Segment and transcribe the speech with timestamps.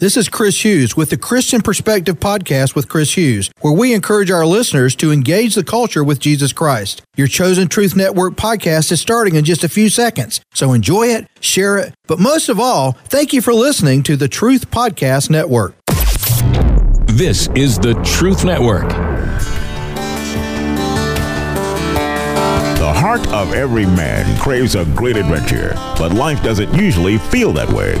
[0.00, 4.30] This is Chris Hughes with the Christian Perspective Podcast with Chris Hughes, where we encourage
[4.30, 7.02] our listeners to engage the culture with Jesus Christ.
[7.16, 11.26] Your Chosen Truth Network podcast is starting in just a few seconds, so enjoy it,
[11.40, 15.74] share it, but most of all, thank you for listening to the Truth Podcast Network.
[17.04, 18.88] This is the Truth Network.
[22.78, 27.68] The heart of every man craves a great adventure, but life doesn't usually feel that
[27.68, 28.00] way.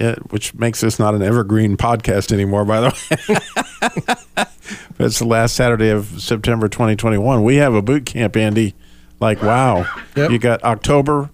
[0.00, 3.36] Yeah, which makes this not an evergreen podcast anymore, by the way.
[4.34, 7.42] but it's the last Saturday of September 2021.
[7.44, 8.74] We have a boot camp, Andy.
[9.20, 9.86] Like, wow.
[10.16, 10.30] Yep.
[10.30, 11.30] You got October,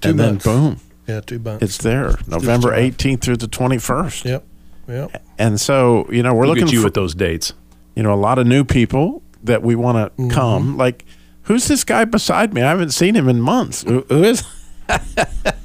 [0.00, 0.44] Two and months.
[0.44, 1.62] then boom, Yeah, two months.
[1.64, 2.14] it's there.
[2.26, 4.24] November 18th through the 21st.
[4.24, 4.44] Yep.
[4.88, 5.22] Yep.
[5.38, 7.52] And so, you know, we're Look looking at you for, with those dates.
[7.94, 10.30] you know, a lot of new people that we want to Mm-hmm.
[10.30, 10.76] come.
[10.76, 11.04] Like,
[11.44, 12.60] who's this guy beside me?
[12.62, 13.82] I haven't seen him in months.
[13.82, 14.44] Who, who is?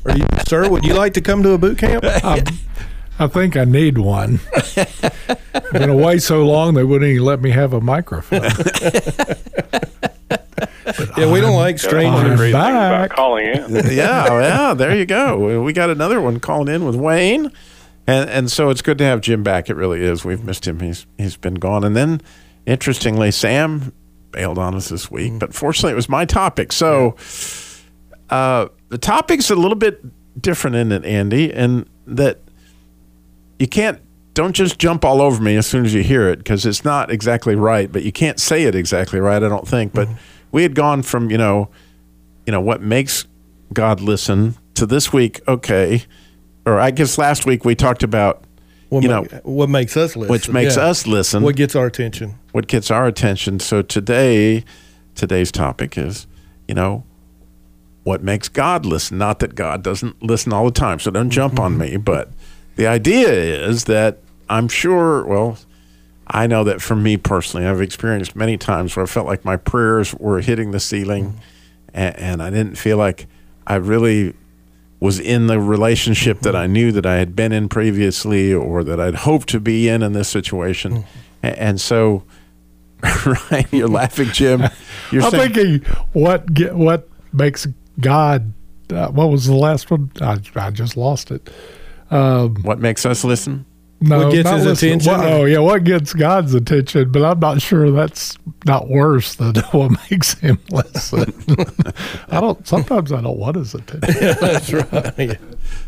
[0.05, 2.05] Are you, sir, would you like to come to a boot camp?
[3.17, 4.41] I think I need one.
[4.75, 8.43] I've been away so long they wouldn't even let me have a microphone.
[11.17, 12.37] yeah, we don't like strangers.
[12.37, 13.11] Great back.
[13.11, 13.71] calling in.
[13.73, 14.73] yeah, yeah.
[14.73, 15.61] There you go.
[15.63, 17.51] We got another one calling in with Wayne,
[18.05, 19.69] and and so it's good to have Jim back.
[19.69, 20.25] It really is.
[20.25, 20.79] We've missed him.
[20.79, 21.83] He's he's been gone.
[21.83, 22.21] And then,
[22.65, 23.93] interestingly, Sam
[24.31, 26.71] bailed on us this week, but fortunately, it was my topic.
[26.71, 27.15] So,
[28.29, 30.01] uh, the topic's a little bit
[30.41, 32.39] different in it, Andy, and that
[33.59, 33.99] you can't.
[34.33, 37.11] Don't just jump all over me as soon as you hear it because it's not
[37.11, 39.91] exactly right, but you can't say it exactly right, I don't think.
[39.91, 40.17] But mm-hmm.
[40.53, 41.69] we had gone from, you know,
[42.45, 43.28] you know what makes
[43.73, 45.41] God listen to this week.
[45.45, 46.03] Okay,
[46.66, 48.45] or I guess last week we talked about
[48.88, 50.31] What, you ma- know, what makes us listen?
[50.31, 50.83] which makes Yeah.
[50.83, 52.35] us listen, What gets our attention?
[52.53, 53.59] what gets our attention.
[53.59, 54.63] So today,
[55.16, 56.27] today's topic is,
[56.66, 57.03] you know,
[58.05, 59.17] what makes God listen.
[59.17, 60.99] Not that God doesn't listen all the time.
[60.99, 61.81] So don't jump on mm-hmm.
[61.81, 61.97] me.
[61.97, 62.29] But
[62.77, 65.25] the idea is that I'm sure.
[65.25, 65.57] Well,
[66.27, 69.57] I know that for me personally, I've experienced many times where I felt like my
[69.57, 71.39] prayers were hitting the ceiling, mm-hmm.
[71.94, 73.27] and, and I didn't feel like
[73.65, 74.35] I really
[74.99, 76.73] was in the relationship that I mm-hmm.
[76.73, 80.13] knew that I had been in previously, or that I'd hoped to be in in
[80.13, 81.05] this situation,
[81.44, 82.23] A- and so.
[83.51, 84.63] Right, you're laughing, Jim.
[85.11, 87.67] You're I'm saying, thinking what get, what makes
[88.00, 88.53] God.
[88.91, 90.11] Uh, what was the last one?
[90.22, 91.50] I, I just lost it.
[92.11, 93.66] Um, what makes us listen?
[94.01, 95.11] no, What gets his listen- attention?
[95.13, 97.11] what- oh yeah, what gets God's attention?
[97.11, 101.33] But I'm not sure that's not worse than what makes Him listen.
[102.29, 102.67] I don't.
[102.67, 104.01] Sometimes I don't want His attention.
[104.41, 105.39] That's right.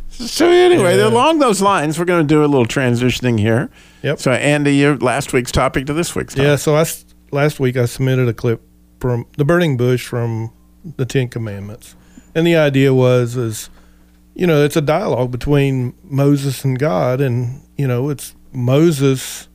[0.09, 3.69] So anyway, along those lines, we're going to do a little transitioning here.
[4.01, 4.19] Yep.
[4.19, 6.47] So Andy, your last week's topic to this week's topic.
[6.47, 8.61] Yeah, so I s last week I submitted a clip
[8.99, 10.51] from the burning bush from
[10.95, 11.95] the Ten Commandments,
[12.37, 13.67] and the idea was is,
[14.35, 19.47] you know, it's a dialogue between Moses and God, and you know, it's Moses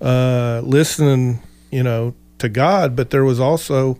[0.00, 3.98] uh, listening, you know, to God, but there was also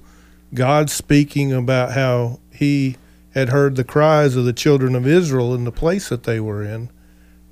[0.55, 2.97] God speaking about how He
[3.35, 6.65] had heard the cries of the children of Israel in the place that they were
[6.65, 6.89] in,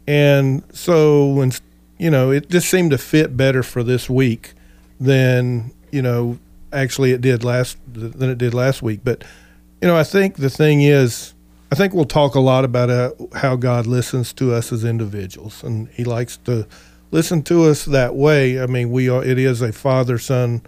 [0.07, 1.53] and so when
[1.99, 4.55] you know, it just seemed to fit better for this week
[4.99, 6.39] than you know
[6.73, 9.01] actually it did last than it did last week.
[9.05, 9.23] But
[9.83, 11.35] you know, I think the thing is,
[11.73, 15.65] I think we'll talk a lot about uh, how God listens to us as individuals,
[15.65, 16.69] and He likes to
[17.11, 18.63] listen to us that way.
[18.63, 19.25] I mean, we are.
[19.25, 20.63] It is a father son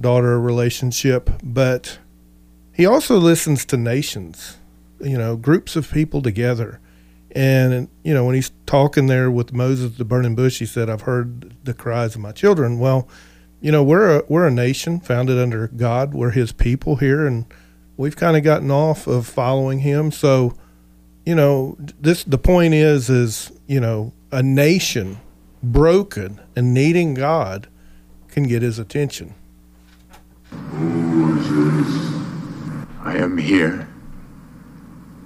[0.00, 1.98] daughter relationship, but
[2.72, 4.56] He also listens to nations.
[4.98, 6.80] You know, groups of people together.
[7.32, 11.02] And you know, when he's talking there with Moses the burning bush, he said, "I've
[11.02, 13.06] heard the cries of my children." Well,
[13.60, 16.14] you know, we're a we're a nation founded under God.
[16.14, 17.44] We're His people here, and
[17.98, 20.10] we've kind of gotten off of following Him.
[20.10, 20.54] So,
[21.26, 25.18] you know, this the point is, is you know, a nation
[25.62, 27.68] broken and needing God
[28.28, 29.34] can get His attention.
[33.04, 33.86] I am here.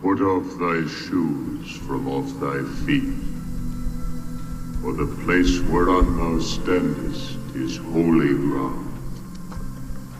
[0.00, 3.14] Put off thy shoes from off thy feet.
[4.80, 8.88] For the place whereon thou standest is holy ground.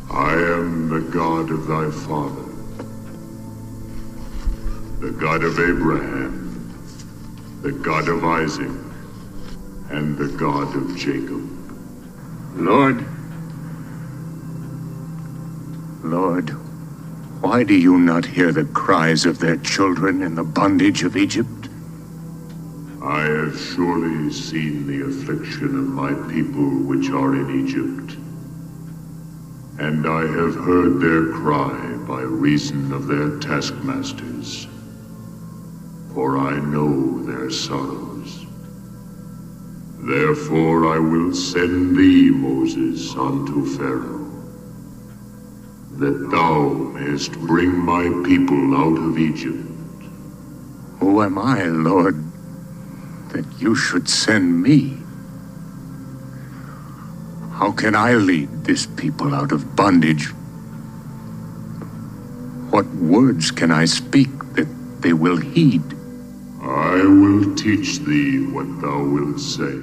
[0.09, 2.42] I am the God of thy father,
[5.03, 6.71] the God of Abraham,
[7.61, 8.71] the God of Isaac,
[9.91, 11.43] and the God of Jacob.
[12.55, 13.05] Lord,
[16.05, 16.51] Lord,
[17.43, 21.69] why do you not hear the cries of their children in the bondage of Egypt?
[23.03, 28.21] I have surely seen the affliction of my people which are in Egypt,
[29.81, 34.69] and I have heard their cry by reason of their taskmasters,
[36.15, 38.47] for I know their sorrows.
[39.99, 44.23] Therefore I will send thee, Moses, unto Pharaoh
[45.99, 49.63] that thou mayest bring my people out of Egypt.
[50.99, 52.17] Who am I, Lord,
[53.29, 54.97] that you should send me?
[57.53, 60.31] How can I lead this people out of bondage?
[62.71, 64.67] What words can I speak that
[65.03, 65.83] they will heed?
[66.63, 69.83] I will teach thee what thou wilt say.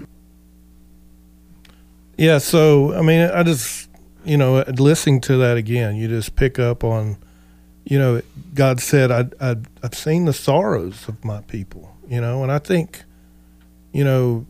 [2.18, 3.90] Yeah, so I mean, I just
[4.26, 7.18] you know, listening to that again, you just pick up on,
[7.86, 8.22] you know,
[8.54, 12.60] God said, I, I, I've seen the sorrows of my people, you know, and I
[12.60, 13.04] think,
[13.92, 14.46] you know,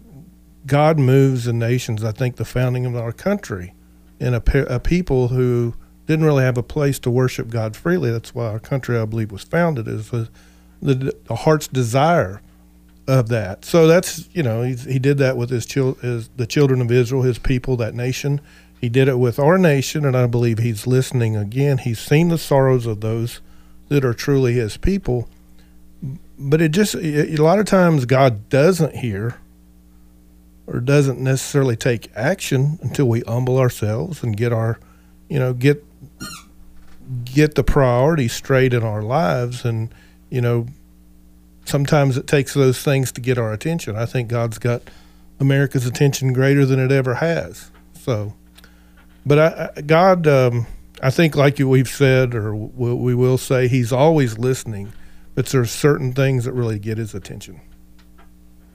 [0.65, 2.03] God moves in nations.
[2.03, 3.73] I think the founding of our country
[4.19, 5.75] in a, a people who
[6.07, 8.11] didn't really have a place to worship God freely.
[8.11, 10.11] That's why our country, I believe, was founded, is
[10.81, 12.41] the, the, heart's desire
[13.07, 13.65] of that.
[13.65, 17.23] So that's, you know, he did that with his, chil- his the children of Israel,
[17.23, 18.41] his people, that nation
[18.79, 21.79] he did it with our nation, and I believe He's listening again.
[21.79, 23.41] He's seen the sorrows of those
[23.89, 25.27] that are truly His people.
[26.37, 29.37] But it just, a lot of times, God doesn't hear
[30.65, 34.79] or doesn't necessarily take action until we humble ourselves and get our,
[35.27, 35.83] you know, get
[37.25, 39.93] get the priorities straight in our lives and
[40.29, 40.65] you know
[41.65, 44.81] sometimes it takes those things to get our attention i think god's got
[45.39, 48.33] america's attention greater than it ever has so
[49.25, 49.39] but
[49.77, 50.65] I, God, um,
[51.03, 54.91] I think, like we've said, or we will say, He's always listening.
[55.35, 57.61] But there's certain things that really get His attention.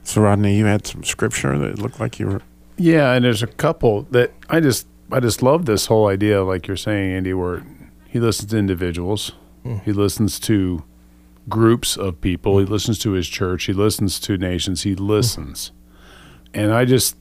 [0.03, 2.41] So, Rodney, you had some scripture that looked like you were.
[2.77, 6.67] Yeah, and there's a couple that I just I just love this whole idea, like
[6.67, 7.63] you're saying, Andy, where
[8.07, 9.33] he listens to individuals,
[9.65, 9.81] mm.
[9.83, 10.83] he listens to
[11.49, 15.71] groups of people, he listens to his church, he listens to nations, he listens,
[16.53, 17.17] and I just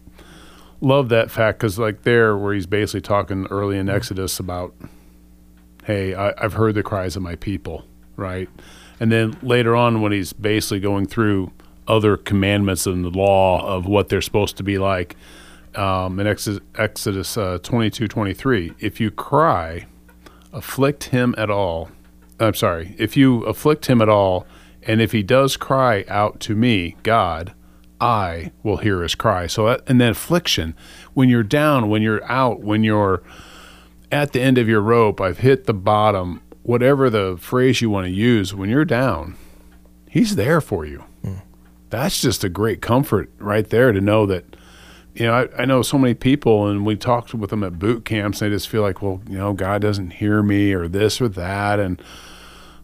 [0.80, 4.74] love that fact because like there where he's basically talking early in Exodus about,
[5.84, 7.84] hey, I, I've heard the cries of my people,
[8.16, 8.48] right?
[9.00, 11.52] And then later on when he's basically going through
[11.88, 15.16] other commandments and the law of what they're supposed to be like,
[15.74, 19.86] um, in Exodus, Exodus uh, 22, 23, if you cry,
[20.52, 21.90] afflict him at all.
[22.40, 24.46] I'm sorry, if you afflict him at all,
[24.82, 27.54] and if he does cry out to me, God,
[28.00, 29.46] I will hear his cry.
[29.46, 30.74] So, that, and then affliction,
[31.14, 33.22] when you're down, when you're out, when you're
[34.12, 38.06] at the end of your rope, I've hit the bottom, whatever the phrase you want
[38.06, 39.36] to use, when you're down,
[40.08, 41.04] he's there for you.
[41.24, 41.42] Mm.
[41.90, 44.56] That's just a great comfort right there to know that,
[45.14, 48.04] you know, I, I know so many people and we talked with them at boot
[48.04, 51.20] camps, And they just feel like, well, you know, God doesn't hear me or this
[51.20, 51.78] or that.
[51.78, 52.02] And,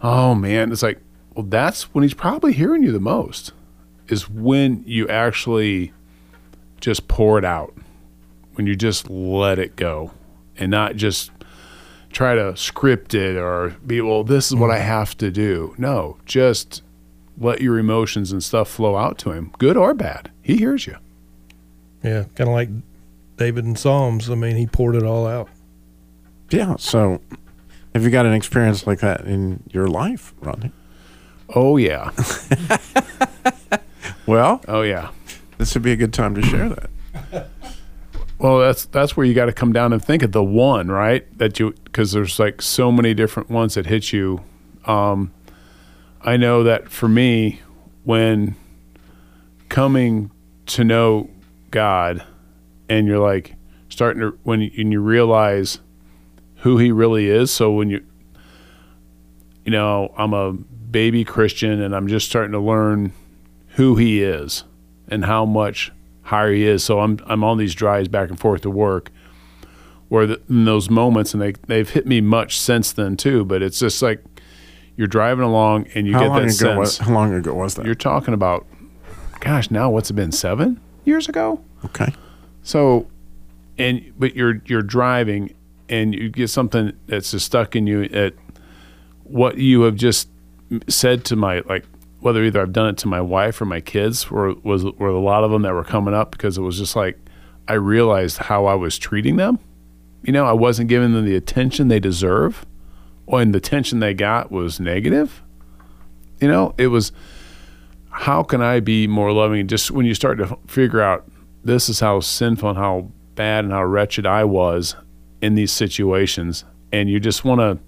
[0.01, 1.01] oh man, it's like,
[1.35, 3.53] well, that's when he's probably hearing you the most
[4.09, 5.93] is when you actually
[6.81, 7.75] just pour it out,
[8.55, 10.13] when you just let it go
[10.57, 11.31] and not just
[12.13, 14.87] try to script it or be, well, this is what I mm-hmm.
[14.87, 15.75] have to do.
[15.79, 16.83] No, just
[17.39, 20.31] let your emotions and stuff flow out to him, good or bad.
[20.43, 20.97] He hears you.
[22.03, 22.69] Yeah, kind of like
[23.37, 24.31] David in Psalms.
[24.31, 25.49] I mean, he poured it all out.
[26.51, 26.77] Yeah.
[26.79, 27.21] So,
[27.95, 30.73] have you got an experience like that in your life, Rodney?
[31.55, 32.11] Oh yeah.
[34.31, 35.11] Well, oh yeah,
[35.59, 37.49] this would be a good time to share that.
[38.39, 41.27] well, that's that's where you got to come down and think of the one, right?
[41.39, 44.45] That you because there's like so many different ones that hit you.
[44.85, 45.33] Um,
[46.23, 47.61] I know that for me,
[48.05, 48.55] when
[49.69, 50.31] coming
[50.67, 51.29] to know
[51.71, 52.25] God,
[52.89, 53.55] and you're like
[53.89, 55.81] starting to when you, and you realize
[56.57, 57.51] who He really is.
[57.51, 58.05] So when you,
[59.65, 63.13] you know, I'm a baby Christian, and I'm just starting to learn
[63.75, 64.65] who he is
[65.09, 66.85] and how much higher he is.
[66.85, 69.11] So I'm I'm on these drives back and forth to work,
[70.09, 73.45] where the, in those moments, and they they've hit me much since then too.
[73.45, 74.23] But it's just like
[74.97, 76.79] you're driving along and you how get that sense.
[76.79, 77.87] Was, how long ago was that?
[77.87, 78.67] You're talking about,
[79.41, 80.33] gosh, now what's it been?
[80.33, 81.63] Seven years ago.
[81.85, 82.13] Okay.
[82.63, 83.07] So,
[83.79, 85.55] and but you're you're driving
[85.89, 88.35] and you get something that's just stuck in you at
[89.25, 90.29] what you have just
[90.89, 91.85] said to my like
[92.21, 95.19] whether either I've done it to my wife or my kids, or was were a
[95.19, 97.19] lot of them that were coming up because it was just like
[97.67, 99.59] I realized how I was treating them.
[100.23, 102.67] You know, I wasn't giving them the attention they deserve,
[103.29, 105.43] and the attention they got was negative.
[106.41, 107.13] You know, it was
[108.11, 109.67] how can I be more loving?
[109.67, 111.31] Just when you start to figure out
[111.65, 114.97] this is how sinful and how bad and how wretched I was
[115.41, 117.79] in these situations, and you just want to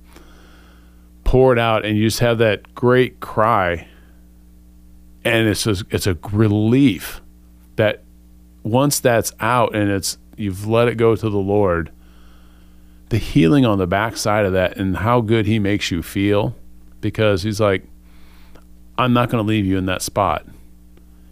[1.25, 3.87] pour it out, and you just have that great cry,
[5.25, 7.21] and it's a, it's a relief
[7.77, 8.03] that
[8.63, 11.91] once that's out and it's you've let it go to the Lord,
[13.09, 16.55] the healing on the backside of that and how good He makes you feel,
[17.01, 17.85] because He's like,
[18.99, 20.47] I'm not going to leave you in that spot.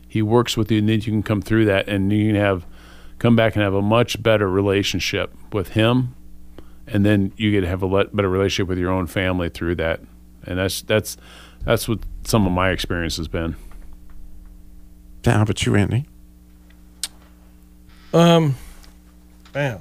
[0.09, 2.67] He works with you, and then you can come through that, and you can have
[3.19, 6.15] come back and have a much better relationship with Him,
[6.87, 9.77] and then you get to have a le- better relationship with your own family through
[9.77, 10.01] that,
[10.45, 11.17] and that's that's
[11.65, 13.55] that's what some of my experience has been.
[15.25, 16.07] How about you, Andy?
[18.13, 18.57] Um,
[19.55, 19.81] man,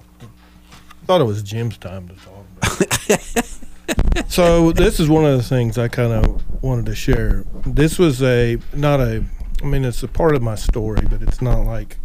[1.09, 2.45] thought it was Jim's time to talk.
[2.57, 4.27] About.
[4.29, 7.46] so this is one of the things I kind of wanted to share.
[7.66, 9.24] This was a not a.
[9.62, 11.98] I mean, it's a part of my story, but it's not like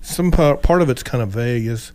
[0.00, 0.62] some part.
[0.62, 1.66] Part of it's kind of vague.
[1.66, 1.92] Is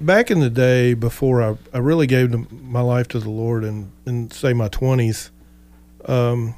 [0.00, 3.92] back in the day before I, I really gave my life to the Lord and
[4.06, 5.30] in say my twenties.
[6.06, 6.54] Um,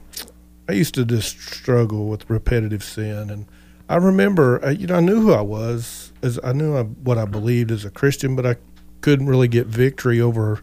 [0.69, 3.47] I used to just struggle with repetitive sin, and
[3.89, 7.27] I remember, uh, you know, I knew who I was, as I knew what I
[7.27, 8.57] believed as a Christian, but I
[9.03, 10.63] couldn't really get victory over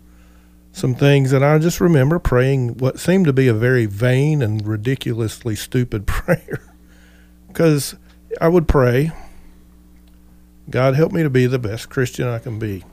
[0.72, 1.34] some things.
[1.34, 6.08] And I just remember praying what seemed to be a very vain and ridiculously stupid
[6.08, 6.62] prayer,
[7.48, 7.96] because
[8.40, 9.12] I would pray,
[10.70, 12.84] God help me to be the best Christian I can be.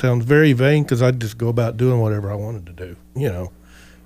[0.00, 3.28] Sounds very vain because I'd just go about doing whatever I wanted to do, you
[3.28, 3.52] know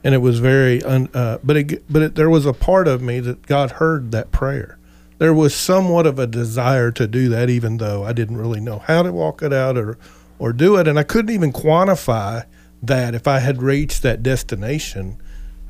[0.05, 3.03] and it was very un, uh, but it, but it, there was a part of
[3.03, 4.79] me that God heard that prayer.
[5.19, 8.79] There was somewhat of a desire to do that, even though I didn't really know
[8.79, 9.99] how to walk it out or
[10.39, 12.45] or do it, and I couldn't even quantify
[12.83, 15.17] that if I had reached that destination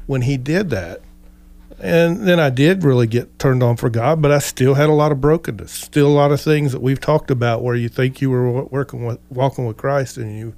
[0.06, 1.00] when He did that.
[1.80, 4.92] And then I did really get turned on for God, but I still had a
[4.92, 8.20] lot of brokenness, still a lot of things that we've talked about where you think
[8.20, 10.54] you were working with walking with Christ and you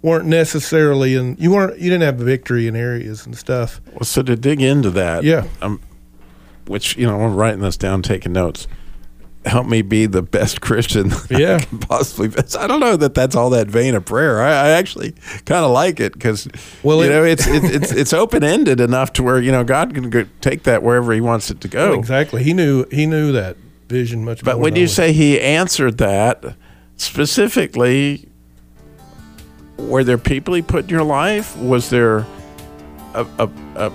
[0.00, 3.80] weren't necessarily and you weren't you didn't have victory in areas and stuff.
[3.94, 5.46] Well, so to dig into that, Yeah.
[5.60, 5.80] um,
[6.68, 8.68] which you know, I'm writing this down, taking notes.
[9.46, 11.56] Help me be the best Christian that Yeah.
[11.56, 12.28] I can possibly.
[12.28, 12.36] Be.
[12.58, 14.40] I don't know that that's all that vain of prayer.
[14.42, 15.12] I, I actually
[15.44, 16.48] kind of like it because,
[16.82, 19.62] Well, you it- know, it's it, it's it's open ended enough to where you know
[19.62, 21.92] God can go, take that wherever He wants it to go.
[21.92, 22.42] Exactly.
[22.42, 23.56] He knew he knew that
[23.88, 24.56] vision much better.
[24.56, 26.42] But when you say He answered that
[26.96, 28.26] specifically,
[29.76, 31.56] were there people He put in your life?
[31.58, 32.26] Was there
[33.14, 33.92] a, a, a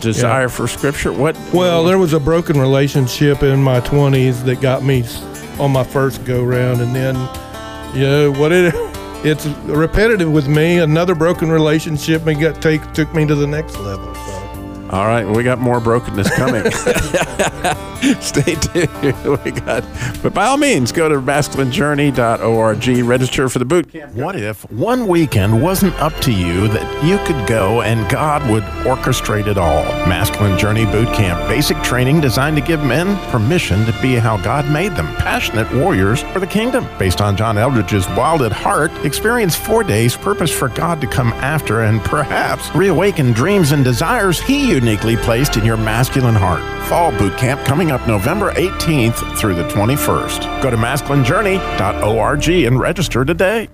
[0.00, 1.12] desire for Scripture?
[1.12, 1.38] What?
[1.52, 5.04] Well, there was a broken relationship in my 20s that got me
[5.58, 6.80] on my first go round.
[6.80, 7.14] And then,
[7.94, 8.74] you know, what it,
[9.24, 10.78] it's repetitive with me.
[10.78, 14.14] Another broken relationship and got take, took me to the next level.
[14.90, 14.96] So.
[14.96, 16.70] All right, we got more brokenness coming.
[18.20, 18.88] Stay tuned.
[19.44, 19.84] We got,
[20.22, 24.12] but by all means, go to masculinejourney.org, register for the boot camp.
[24.14, 28.64] What if one weekend wasn't up to you that you could go and God would
[28.84, 29.84] orchestrate it all?
[30.08, 34.70] Masculine Journey Boot Camp, basic training designed to give men permission to be how God
[34.70, 36.86] made them, passionate warriors for the kingdom.
[36.98, 41.32] Based on John Eldredge's Wild at Heart, experience four days purpose for God to come
[41.34, 46.62] after and perhaps reawaken dreams and desires He uniquely placed in your masculine heart.
[46.88, 50.62] Fall Boot Camp coming up November 18th through the 21st.
[50.62, 53.68] Go to masculinejourney.org and register today.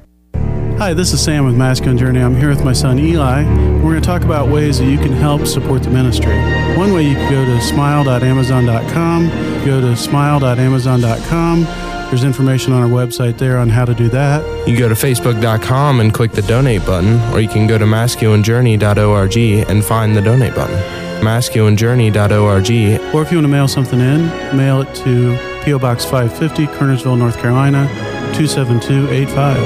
[0.78, 2.20] Hi, this is Sam with Masculine Journey.
[2.20, 3.44] I'm here with my son Eli.
[3.76, 6.36] We're going to talk about ways that you can help support the ministry.
[6.76, 9.28] One way you can go to smile.amazon.com,
[9.64, 11.95] go to smile.amazon.com.
[12.08, 14.42] There's information on our website there on how to do that.
[14.68, 19.36] You go to facebook.com and click the donate button, or you can go to masculinejourney.org
[19.68, 20.76] and find the donate button.
[21.24, 23.14] masculinejourney.org.
[23.14, 25.78] Or if you want to mail something in, mail it to P.O.
[25.80, 27.88] Box 550, Kernersville, North Carolina,
[28.34, 29.56] 27285.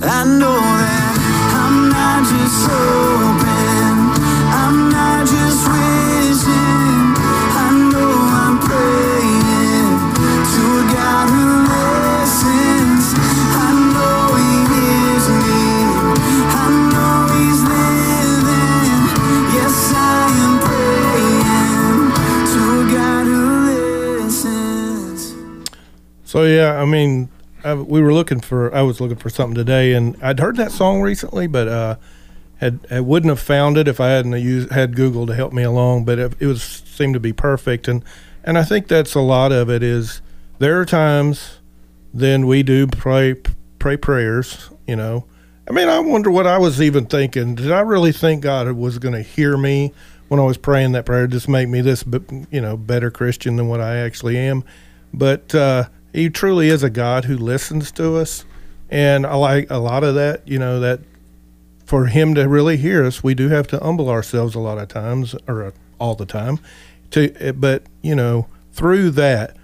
[0.00, 1.18] I know that
[1.54, 3.47] I'm not just hoping,
[26.78, 27.28] I mean,
[27.64, 28.74] I, we were looking for.
[28.74, 31.96] I was looking for something today, and I'd heard that song recently, but uh,
[32.58, 35.62] had I wouldn't have found it if I hadn't used, had Google to help me
[35.62, 36.04] along.
[36.04, 38.04] But it, it was seemed to be perfect, and
[38.44, 39.82] and I think that's a lot of it.
[39.82, 40.22] Is
[40.58, 41.58] there are times
[42.12, 43.36] then we do pray
[43.78, 45.24] pray prayers, you know.
[45.68, 47.54] I mean, I wonder what I was even thinking.
[47.54, 49.92] Did I really think God was going to hear me
[50.28, 51.26] when I was praying that prayer?
[51.26, 52.04] Just make me this,
[52.50, 54.64] you know, better Christian than what I actually am.
[55.12, 58.44] But uh, He truly is a God who listens to us,
[58.88, 60.46] and I like a lot of that.
[60.46, 61.00] You know, that
[61.84, 64.88] for Him to really hear us, we do have to humble ourselves a lot of
[64.88, 66.58] times, or uh, all the time.
[67.10, 69.56] To, eh, but you know, through that,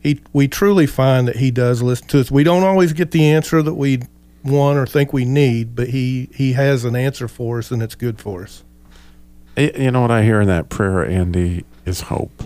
[0.00, 2.30] he we truly find that he does listen to us.
[2.30, 4.02] We don't always get the answer that we
[4.44, 7.94] want or think we need, but he he has an answer for us, and it's
[7.94, 8.64] good for us.
[9.56, 12.44] Eh, you know what I hear in that prayer, Andy, is hope.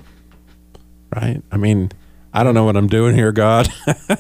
[1.15, 1.43] Right?
[1.51, 1.93] I mean,
[2.37, 3.66] I don't know what I'm doing here, God,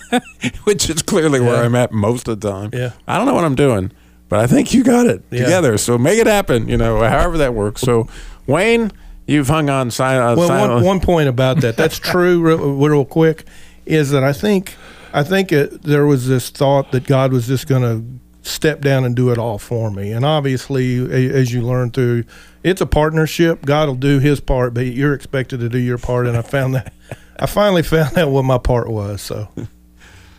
[0.64, 1.46] which is clearly yeah.
[1.46, 2.70] where I'm at most of the time.
[2.72, 2.92] Yeah.
[3.06, 3.92] I don't know what I'm doing,
[4.30, 5.40] but I think you got it yeah.
[5.40, 5.76] together.
[5.76, 6.66] So make it happen.
[6.66, 7.82] You know, however that works.
[7.82, 8.08] So,
[8.46, 8.90] Wayne,
[9.26, 10.38] you've hung on silent.
[10.38, 11.76] Uh, well, one, one point about that.
[11.76, 12.40] That's true.
[12.42, 13.44] real, real quick,
[13.84, 14.76] is that I think
[15.12, 19.04] I think it, there was this thought that God was just going to step down
[19.04, 20.12] and do it all for me.
[20.12, 20.96] And obviously,
[21.30, 22.24] as you learn through,
[22.62, 23.66] it's a partnership.
[23.66, 26.26] God will do His part, but you're expected to do your part.
[26.26, 26.94] And I found that
[27.38, 29.20] I finally found out what my part was.
[29.22, 29.48] So,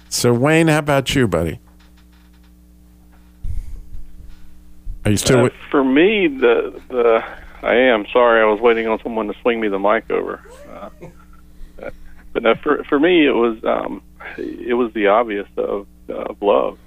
[0.10, 1.60] so Wayne, how about you, buddy?
[5.06, 5.46] Are you still?
[5.46, 7.24] Uh, for me, the the
[7.62, 8.42] I am sorry.
[8.42, 10.42] I was waiting on someone to swing me the mic over.
[10.70, 10.90] Uh,
[12.34, 14.02] but no, for for me, it was um,
[14.38, 16.78] it was the obvious of of love.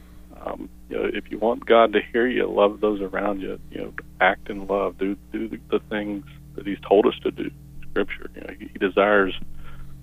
[0.45, 3.59] Um, you know, if you want God to hear you, love those around you.
[3.71, 4.99] You know, act in love.
[4.99, 6.25] Do do the, the things
[6.57, 7.51] that He's told us to do.
[7.91, 8.31] Scripture.
[8.35, 9.35] You know, He, he desires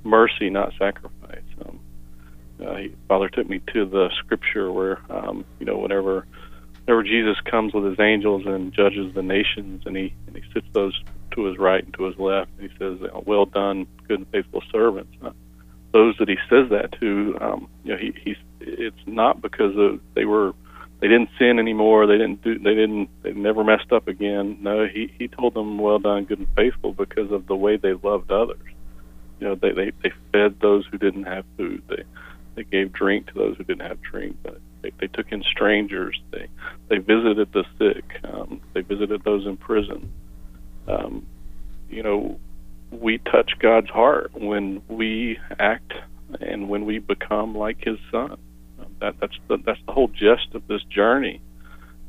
[0.07, 1.43] mercy, not sacrifice.
[1.65, 1.79] Um,
[2.65, 6.25] uh, he, Father took me to the Scripture where um, you know whenever
[6.85, 10.67] whenever Jesus comes with His angels and judges the nations, and He and He sits
[10.73, 10.99] those
[11.31, 14.63] to His right and to His left, and He says, "Well done, good and faithful
[14.71, 15.31] servants." Uh,
[15.93, 19.99] those that he says that to, um, you know, he, he's it's not because of,
[20.13, 20.53] they were
[20.99, 22.07] they didn't sin anymore.
[22.07, 22.57] They didn't do.
[22.57, 23.09] They didn't.
[23.21, 24.57] They never messed up again.
[24.61, 27.93] No, he he told them, "Well done, good and faithful," because of the way they
[27.93, 28.59] loved others.
[29.39, 31.83] You know, they they they fed those who didn't have food.
[31.89, 32.03] They
[32.55, 34.35] they gave drink to those who didn't have drink.
[34.81, 36.19] They, they took in strangers.
[36.31, 36.47] They
[36.89, 38.19] they visited the sick.
[38.23, 40.11] Um, they visited those in prison.
[40.87, 41.25] Um,
[41.89, 42.39] you know,
[42.91, 45.93] we touch God's heart when we act
[46.41, 48.37] and when we become like His Son.
[48.79, 51.41] Um, that, that's the, that's the whole gist of this journey.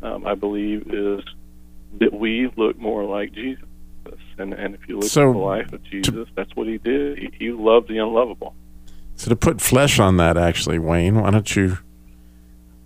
[0.02, 1.24] Um, I believe is
[2.00, 3.64] that we look more like Jesus.
[4.38, 6.78] And and if you look so, at the life of Jesus, to, that's what He
[6.78, 7.18] did.
[7.18, 8.54] He, he loved the unlovable.
[9.16, 11.78] So to put flesh on that, actually, Wayne, why don't you,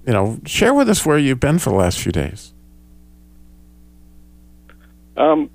[0.07, 2.55] you know, share with us where you've been for the last few days?
[5.17, 5.51] Um,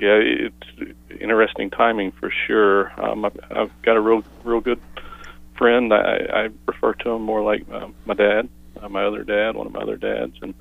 [0.00, 2.92] yeah, it's interesting timing for sure.
[3.00, 4.80] Um, I've, I've got a real, real good
[5.56, 5.92] friend.
[5.94, 8.48] I, I refer to him more like uh, my dad,
[8.80, 10.54] uh, my other dad, one of my other dads, and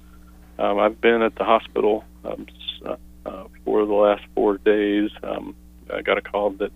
[0.59, 2.45] um, I've been at the hospital um,
[2.85, 5.11] uh, uh, for the last four days.
[5.23, 5.55] Um,
[5.93, 6.71] I got a call that,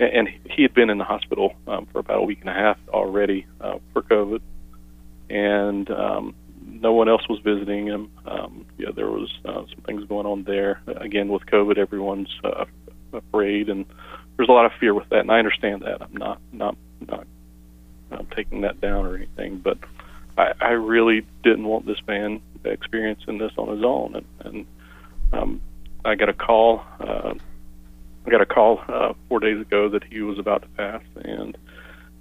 [0.00, 2.78] and he had been in the hospital um, for about a week and a half
[2.88, 4.40] already uh, for COVID,
[5.28, 8.10] and um, no one else was visiting him.
[8.26, 10.82] Um, yeah, there was uh, some things going on there.
[10.86, 12.64] Again, with COVID, everyone's uh,
[13.12, 13.86] afraid, and
[14.36, 15.20] there's a lot of fear with that.
[15.20, 16.02] And I understand that.
[16.02, 16.76] I'm not not
[17.08, 17.26] not
[18.10, 19.78] um, taking that down or anything, but
[20.36, 24.16] I, I really didn't want this man experiencing this on his own.
[24.16, 24.66] And, and
[25.32, 25.60] um,
[26.06, 26.84] I got a call.
[27.00, 27.34] Uh,
[28.26, 31.56] I got a call uh, four days ago that he was about to pass, and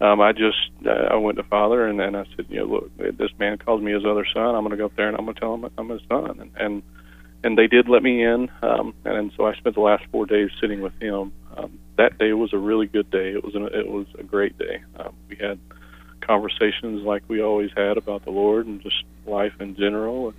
[0.01, 3.17] um, I just uh, I went to father and then I said, you know, look,
[3.17, 4.55] this man calls me his other son.
[4.55, 6.39] I'm going to go up there and I'm going to tell him I'm his son.
[6.39, 6.83] And and
[7.43, 8.49] and they did let me in.
[8.61, 11.31] Um, and, and so I spent the last four days sitting with him.
[11.55, 13.31] Um, that day was a really good day.
[13.31, 14.83] It was an, it was a great day.
[14.99, 15.59] Um, we had
[16.19, 20.29] conversations like we always had about the Lord and just life in general.
[20.29, 20.37] And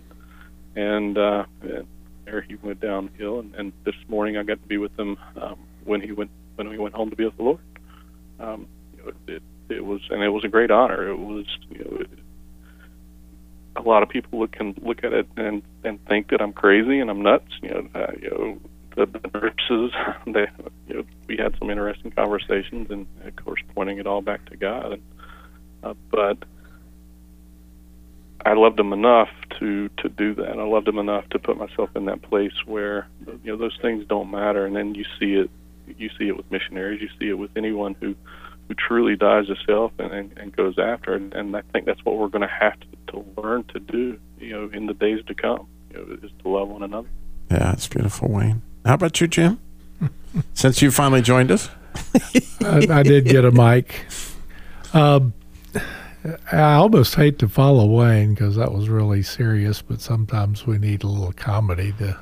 [0.79, 1.87] and, uh, and
[2.27, 3.41] there he went downhill.
[3.41, 6.71] And, and this morning I got to be with him um, when he went when
[6.71, 7.61] he went home to be with the Lord.
[8.39, 8.67] Um,
[9.27, 11.09] it it was and it was a great honor.
[11.09, 12.11] It was you know it,
[13.77, 17.01] a lot of people look can look at it and and think that I'm crazy
[17.01, 17.51] and I'm nuts.
[17.63, 18.59] You know, uh, you know
[18.97, 19.93] the, the nurses.
[20.27, 20.47] They
[20.89, 24.57] you know we had some interesting conversations and of course pointing it all back to
[24.57, 24.95] God.
[24.95, 25.03] And,
[25.83, 26.39] uh, but
[28.47, 29.29] I loved him enough
[29.59, 30.59] to to do that.
[30.59, 34.07] I loved him enough to put myself in that place where you know those things
[34.07, 34.65] don't matter.
[34.65, 35.51] And then you see it.
[35.99, 37.03] You see it with missionaries.
[37.03, 38.15] You see it with anyone who
[38.69, 41.35] who truly dies to self and, and, and goes after it.
[41.35, 42.79] And I think that's what we're going to have
[43.09, 45.67] to learn to do, you know, in the days to come.
[45.91, 47.09] you know, is to love one another.
[47.51, 48.63] Yeah, it's beautiful, Wayne.
[48.85, 49.59] How about you, Jim?
[50.55, 51.69] Since you finally joined us,
[52.61, 54.07] I, I did get a mic.
[54.93, 55.33] Um,
[56.53, 61.03] I almost hate to follow Wayne because that was really serious, but sometimes we need
[61.03, 62.19] a little comedy to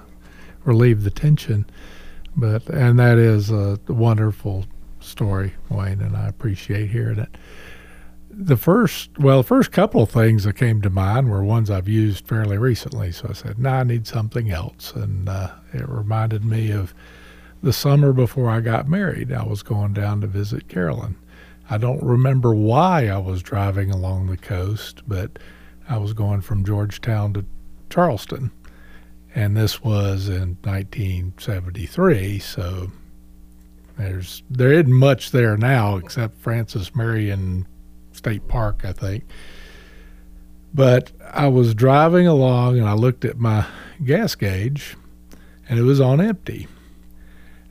[0.65, 1.67] relieve the tension.
[2.37, 4.67] But and that is a wonderful
[5.01, 7.37] story, Wayne, and I appreciate hearing it.
[8.31, 11.89] The first, well, the first couple of things that came to mind were ones I've
[11.89, 13.13] used fairly recently.
[13.13, 16.93] So I said, "No, I need something else," and uh, it reminded me of
[17.63, 19.33] the summer before I got married.
[19.33, 21.17] I was going down to visit Carolyn.
[21.71, 25.39] I don't remember why I was driving along the coast, but
[25.89, 27.45] I was going from Georgetown to
[27.91, 28.51] Charleston.
[29.35, 32.93] And this was in 1973, so
[33.97, 37.67] there's there isn't much there now except Francis Marion
[38.13, 39.25] State Park, I think.
[40.73, 43.67] But I was driving along and I looked at my
[44.05, 44.97] gas gauge
[45.69, 46.69] and it was on empty.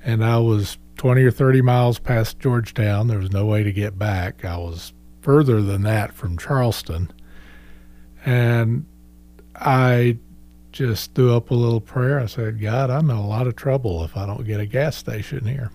[0.04, 3.08] And I was 20 or 30 miles past Georgetown.
[3.08, 4.46] There was no way to get back.
[4.46, 7.12] I was further than that from Charleston.
[8.26, 8.86] And
[9.54, 10.18] I
[10.72, 12.22] just threw up a little prayer.
[12.22, 14.96] I said, God, I'm in a lot of trouble if I don't get a gas
[14.96, 15.72] station here.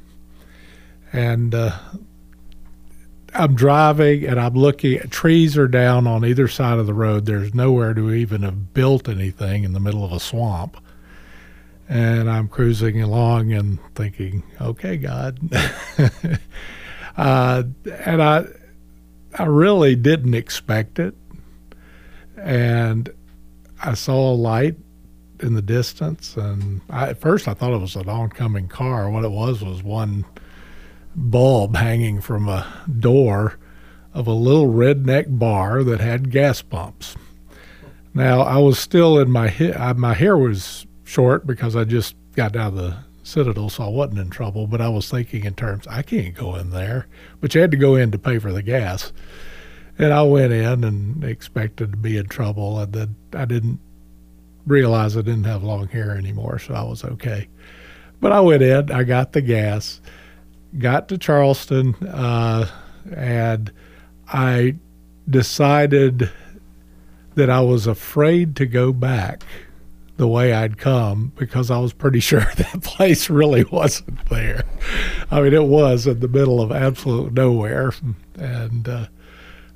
[1.12, 1.78] And uh,
[3.34, 7.26] I'm driving and I'm looking, trees are down on either side of the road.
[7.26, 10.78] There's nowhere to even have built anything in the middle of a swamp
[11.88, 15.38] and I'm cruising along and thinking, okay, God.
[17.16, 17.62] uh,
[18.04, 18.44] and I,
[19.38, 21.14] I really didn't expect it.
[22.36, 23.10] And
[23.82, 24.76] I saw a light
[25.40, 29.08] in the distance, and I, at first I thought it was an oncoming car.
[29.08, 30.24] What it was was one
[31.14, 32.66] bulb hanging from a
[32.98, 33.58] door
[34.12, 37.16] of a little redneck bar that had gas pumps.
[38.14, 39.94] Now I was still in my hair.
[39.94, 44.18] My hair was short because I just got out of the Citadel, so I wasn't
[44.18, 44.66] in trouble.
[44.66, 47.06] But I was thinking in terms, I can't go in there.
[47.40, 49.12] But you had to go in to pay for the gas.
[49.98, 52.78] And I went in and expected to be in trouble.
[52.78, 53.80] And then I didn't
[54.66, 57.48] realize I didn't have long hair anymore, so I was okay.
[58.20, 60.00] But I went in, I got the gas,
[60.78, 62.68] got to Charleston, uh,
[63.14, 63.72] and
[64.28, 64.76] I
[65.28, 66.30] decided
[67.34, 69.44] that I was afraid to go back
[70.18, 74.64] the way I'd come because I was pretty sure that place really wasn't there.
[75.30, 77.92] I mean, it was in the middle of absolute nowhere,
[78.36, 79.06] and uh,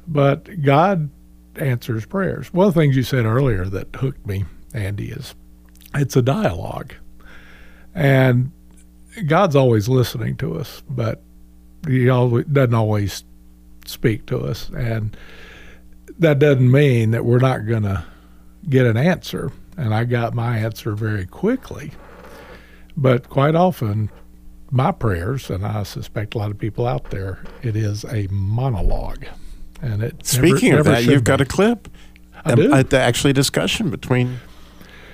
[0.06, 1.08] but God
[1.56, 2.52] answers prayers.
[2.52, 5.34] One of the things you said earlier that hooked me, Andy, is
[5.94, 6.94] it's a dialogue,
[7.94, 8.50] and
[9.26, 11.22] God's always listening to us, but
[11.86, 13.24] He always doesn't always
[13.84, 15.16] speak to us, and
[16.18, 18.04] that doesn't mean that we're not going to
[18.68, 21.92] get an answer and I got my answer very quickly.
[22.96, 24.10] But quite often,
[24.70, 29.26] my prayers, and I suspect a lot of people out there, it is a monologue.
[29.80, 31.28] And it speaking never, of never that, you've be.
[31.28, 31.88] got a clip.
[32.44, 32.82] I do.
[32.82, 34.40] The actually discussion between.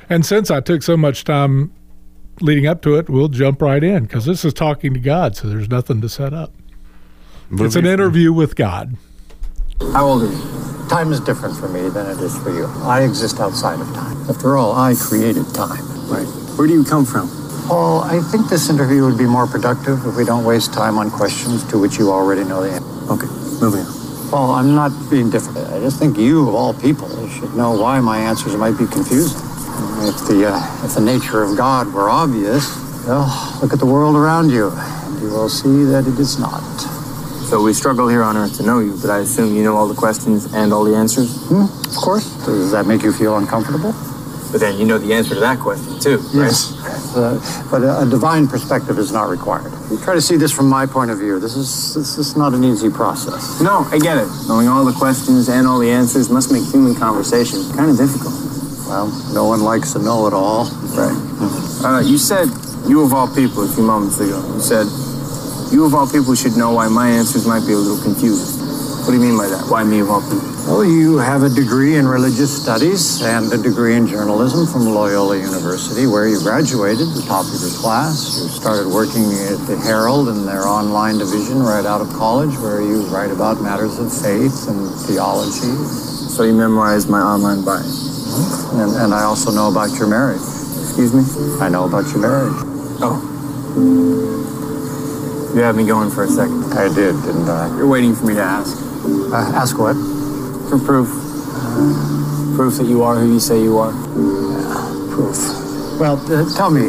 [0.09, 1.73] And since I took so much time
[2.41, 5.49] leading up to it, we'll jump right in because this is talking to God, so
[5.49, 6.53] there's nothing to set up.
[7.51, 8.97] It's an interview with God.
[9.93, 10.78] How old are you?
[10.89, 12.65] Time is different for me than it is for you.
[12.83, 14.17] I exist outside of time.
[14.29, 15.85] After all, I created time.
[16.09, 16.27] Right.
[16.57, 17.29] Where do you come from?
[17.69, 21.11] Paul, I think this interview would be more productive if we don't waste time on
[21.11, 23.13] questions to which you already know the answer.
[23.13, 23.27] Okay,
[23.61, 24.31] moving on.
[24.31, 25.69] Paul, I'm not being difficult.
[25.69, 29.37] I just think you, of all people, should know why my answers might be confusing.
[30.09, 32.65] If the, uh, if the nature of God were obvious,
[33.07, 33.29] well,
[33.61, 36.65] look at the world around you, and you will see that it is not.
[37.49, 39.89] So we struggle here on Earth to know you, but I assume you know all
[39.89, 41.35] the questions and all the answers?
[41.49, 42.29] Hmm, of course.
[42.45, 43.95] Does that make you feel uncomfortable?
[44.53, 46.77] But then you know the answer to that question, too, Yes.
[47.17, 49.73] Uh, but a, a divine perspective is not required.
[49.91, 51.41] You try to see this from my point of view.
[51.41, 53.63] This is this is not an easy process.
[53.63, 54.29] No, I get it.
[54.47, 58.35] Knowing all the questions and all the answers must make human conversation kind of difficult.
[58.87, 60.69] Well, no one likes to know it all.
[60.93, 61.17] Right.
[61.83, 62.49] Uh, you said
[62.87, 64.37] you of all people a few moments ago.
[64.55, 64.87] You said
[65.71, 68.61] you of all people should know why my answers might be a little confused.
[69.09, 69.65] What do you mean by that?
[69.69, 70.49] Why me of all people?
[70.69, 75.39] Well, you have a degree in religious studies and a degree in journalism from Loyola
[75.39, 78.37] University, where you graduated, the top of your class.
[78.37, 82.83] You started working at the Herald in their online division right out of college, where
[82.83, 85.73] you write about matters of faith and theology.
[86.29, 87.81] So you memorized my online bio.
[87.81, 88.81] Mm-hmm.
[88.81, 90.45] And, and I also know about your marriage.
[90.85, 91.25] Excuse me?
[91.65, 92.61] I know about your marriage.
[93.01, 94.45] Oh.
[95.55, 96.65] You had me going for a second.
[96.75, 97.69] I did, didn't I?
[97.77, 98.77] You're waiting for me to ask.
[99.33, 99.95] Uh, ask what?
[100.69, 101.09] For proof.
[102.55, 103.93] proof that you are who you say you are.
[105.11, 105.37] proof.
[105.99, 106.89] Well, uh, tell me,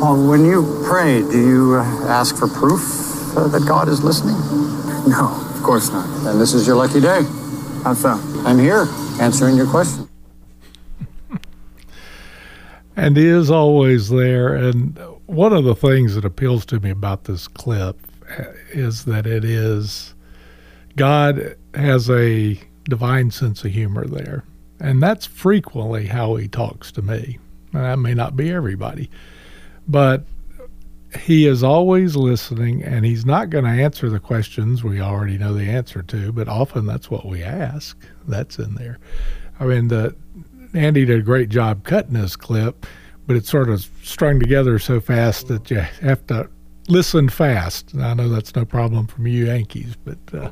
[0.00, 4.36] Paul, when you pray, do you uh, ask for proof uh, that God is listening?
[5.10, 6.06] No, of course not.
[6.22, 7.22] Then this is your lucky day.
[7.82, 8.20] How so?
[8.46, 8.86] I'm here
[9.20, 10.08] answering your question.
[12.96, 14.54] and he is always there.
[14.54, 17.98] And one of the things that appeals to me about this clip
[18.70, 20.14] is that it is
[20.96, 24.44] God has a divine sense of humor there.
[24.80, 27.38] And that's frequently how he talks to me.
[27.72, 29.10] And that may not be everybody,
[29.88, 30.24] but
[31.20, 35.54] he is always listening and he's not going to answer the questions we already know
[35.54, 37.96] the answer to, but often that's what we ask.
[38.26, 38.98] That's in there.
[39.60, 40.14] I mean, the
[40.74, 42.86] Andy did a great job cutting this clip,
[43.26, 46.48] but it's sort of strung together so fast that you have to
[46.88, 47.92] listen fast.
[47.92, 50.50] And I know that's no problem from you Yankees, but uh,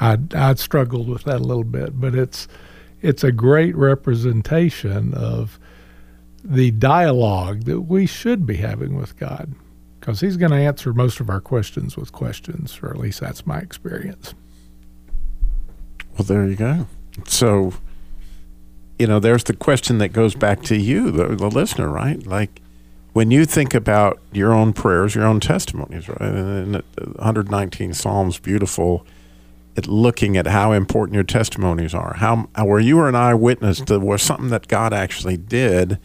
[0.00, 2.00] I I struggled with that a little bit.
[2.00, 2.48] But it's
[3.02, 5.58] it's a great representation of
[6.44, 9.52] the dialogue that we should be having with God,
[9.98, 13.46] because He's going to answer most of our questions with questions, or at least that's
[13.46, 14.34] my experience.
[16.16, 16.86] Well, there you go.
[17.26, 17.74] So,
[18.98, 22.24] you know, there's the question that goes back to you, the, the listener, right?
[22.26, 22.60] Like,
[23.12, 26.20] when you think about your own prayers, your own testimonies, right?
[26.20, 26.84] And, and
[27.16, 29.06] 119 Psalms, beautiful
[29.76, 33.98] at looking at how important your testimonies are, how where you were an eyewitness to
[33.98, 35.98] was something that God actually did,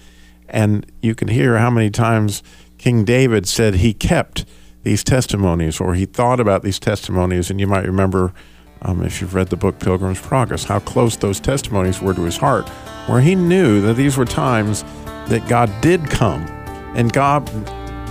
[0.49, 2.43] and you can hear how many times
[2.77, 4.45] King David said he kept
[4.83, 8.33] these testimonies or he thought about these testimonies, and you might remember.
[8.83, 12.37] Um, if you've read the book Pilgrim's Progress, how close those testimonies were to his
[12.37, 12.67] heart,
[13.07, 14.83] where he knew that these were times
[15.27, 16.41] that God did come
[16.95, 17.45] and God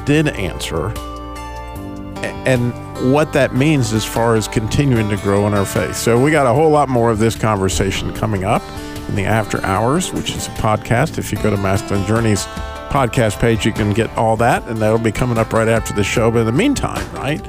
[0.06, 0.92] did answer,
[2.46, 2.72] and
[3.12, 5.96] what that means as far as continuing to grow in our faith.
[5.96, 8.62] So we got a whole lot more of this conversation coming up
[9.08, 11.18] in the after hours, which is a podcast.
[11.18, 12.44] If you go to Masculine Journeys
[12.90, 16.04] podcast page, you can get all that, and that'll be coming up right after the
[16.04, 16.30] show.
[16.30, 17.40] But in the meantime, right,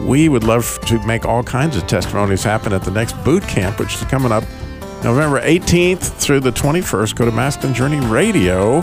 [0.00, 3.78] we would love to make all kinds of testimonies happen at the next boot camp,
[3.78, 4.44] which is coming up
[5.02, 7.16] November 18th through the 21st.
[7.16, 8.80] Go to Masculine Journey Radio.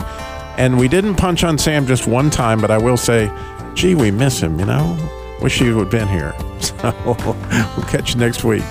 [0.58, 3.32] And we didn't punch on Sam just one time, but I will say,
[3.74, 4.98] gee, we miss him, you know?
[5.42, 6.34] Wish he would have been here.
[6.64, 8.64] So we'll catch you next week.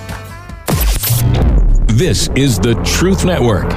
[1.85, 3.71] This is the Truth Network.